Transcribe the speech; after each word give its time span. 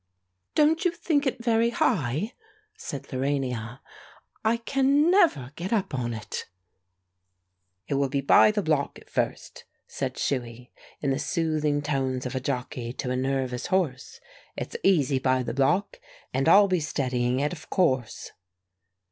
"Don't 0.55 0.83
you 0.83 0.89
think 0.89 1.27
it 1.27 1.43
very 1.43 1.69
high?" 1.69 2.33
said 2.75 3.03
Lorania. 3.11 3.81
"I 4.43 4.57
can 4.57 5.11
never 5.11 5.51
get 5.55 5.71
up 5.71 5.93
on 5.93 6.11
it!" 6.11 6.47
"It 7.87 7.93
will 7.93 8.09
be 8.09 8.21
by 8.21 8.49
the 8.49 8.63
block 8.63 8.97
at 8.97 9.11
first," 9.11 9.65
said 9.85 10.15
Shuey, 10.15 10.71
in 11.01 11.11
the 11.11 11.19
soothing 11.19 11.83
tones 11.83 12.25
of 12.25 12.33
a 12.33 12.39
jockey 12.39 12.93
to 12.93 13.11
a 13.11 13.15
nervous 13.15 13.67
horse; 13.67 14.19
"it's 14.57 14.75
easy 14.83 15.19
by 15.19 15.43
the 15.43 15.53
block. 15.53 15.99
And 16.33 16.49
I'll 16.49 16.67
be 16.67 16.79
steadying 16.79 17.39
it, 17.39 17.53
of 17.53 17.69
course." 17.69 18.31